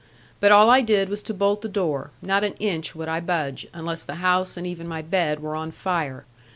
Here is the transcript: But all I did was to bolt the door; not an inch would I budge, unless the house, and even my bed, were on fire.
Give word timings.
But 0.39 0.51
all 0.51 0.67
I 0.71 0.81
did 0.81 1.09
was 1.09 1.21
to 1.21 1.31
bolt 1.31 1.61
the 1.61 1.69
door; 1.69 2.09
not 2.23 2.43
an 2.43 2.53
inch 2.55 2.95
would 2.95 3.07
I 3.07 3.19
budge, 3.19 3.67
unless 3.71 4.01
the 4.01 4.15
house, 4.15 4.57
and 4.57 4.65
even 4.65 4.87
my 4.87 5.03
bed, 5.03 5.41
were 5.41 5.55
on 5.55 5.69
fire. 5.69 6.25